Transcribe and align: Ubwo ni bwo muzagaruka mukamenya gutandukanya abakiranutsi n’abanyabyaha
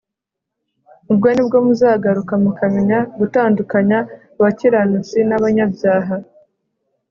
Ubwo 1.11 1.27
ni 1.35 1.43
bwo 1.47 1.57
muzagaruka 1.65 2.33
mukamenya 2.43 2.97
gutandukanya 3.19 3.99
abakiranutsi 4.37 5.17
n’abanyabyaha 5.27 6.15